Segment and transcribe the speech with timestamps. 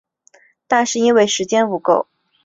[0.67, 2.07] 但是因为时间不够